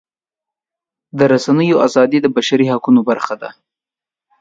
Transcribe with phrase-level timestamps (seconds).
[1.17, 3.49] د رسنیو ازادي د بشري حقونو برخه ده.